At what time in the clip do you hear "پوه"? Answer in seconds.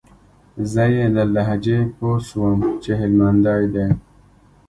1.95-2.15